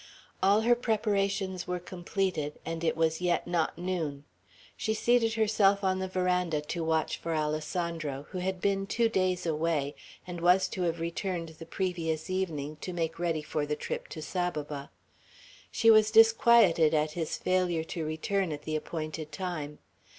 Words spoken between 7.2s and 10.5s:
Alessandro, who had been two days away, and